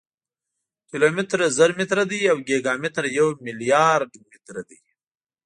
[0.89, 4.77] کیلومتر زر متره دی او ګیګا متر یو ملیارډ متره دی.